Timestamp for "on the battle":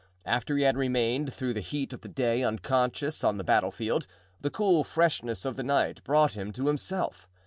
3.23-3.69